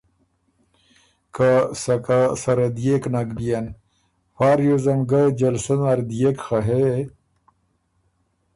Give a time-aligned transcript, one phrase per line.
[1.35, 1.49] که
[1.81, 3.65] سکه سره دئېک نک بيېن،
[4.35, 6.85] فا ریوزم ګه جلسه نر ديېک خه هې